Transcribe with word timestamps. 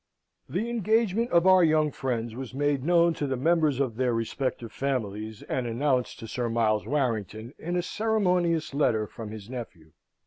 The 0.49 0.67
engagement 0.67 1.29
of 1.29 1.45
our 1.45 1.63
young 1.63 1.91
friends 1.91 2.33
was 2.33 2.55
made 2.55 2.83
known 2.83 3.13
to 3.13 3.27
the 3.27 3.37
members 3.37 3.79
of 3.79 3.97
their 3.97 4.15
respective 4.15 4.71
families, 4.71 5.43
and 5.43 5.67
announced 5.67 6.17
to 6.21 6.27
Sir 6.27 6.49
Miles 6.49 6.87
Warrington, 6.87 7.53
in 7.59 7.75
a 7.75 7.83
ceremonious 7.83 8.73
letter 8.73 9.05
from 9.05 9.29
his 9.29 9.47
nephew. 9.47 9.91